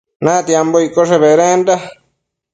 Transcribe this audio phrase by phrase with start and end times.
[0.23, 1.73] Natiambo iccoshe bedenda